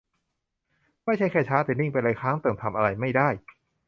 [1.05, 3.29] ไม่ใช่แค่ช้า แต่นิ่งไปเลย ค้างเติ่ง ทำอะไรไม่ได้